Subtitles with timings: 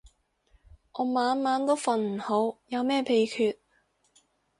[0.93, 3.57] 我晚晚都瞓唔好，有咩秘訣